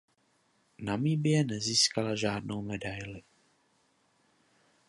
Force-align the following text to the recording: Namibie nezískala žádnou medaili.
Namibie 0.79 1.43
nezískala 1.43 2.15
žádnou 2.15 2.61
medaili. 2.61 3.23